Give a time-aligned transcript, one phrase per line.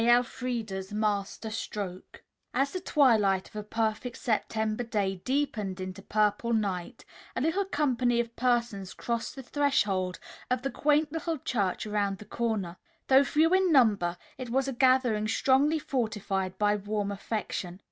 [0.03, 2.23] ELFREDA'S MASTER STROKE
[2.55, 8.19] As the twilight of a perfect September day deepened into purple night, a little company
[8.19, 10.17] of persons crossed the threshold
[10.49, 12.77] of the quaint Little Church Around the Corner.
[13.09, 17.79] Though few in number it was a gathering strongly fortified by warm affection.